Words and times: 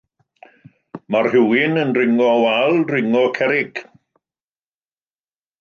Mae 1.15 1.27
rhywun 1.27 1.77
yn 1.83 1.93
dringo 1.97 2.31
wal 2.45 2.81
dringo 2.93 3.23
cerrig. 3.39 3.85